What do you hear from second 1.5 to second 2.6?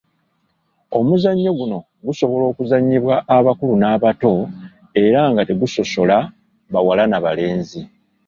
guno gusobola